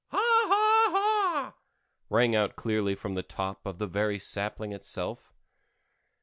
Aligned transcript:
"Haw 0.07 0.47
haw 0.49 0.95
haw!" 0.97 1.53
rang 2.09 2.35
out 2.35 2.55
clearly 2.55 2.95
from 2.95 3.13
the 3.13 3.21
top 3.21 3.67
of 3.67 3.77
the 3.77 3.85
very 3.85 4.17
sapling 4.17 4.71
itself. 4.73 5.31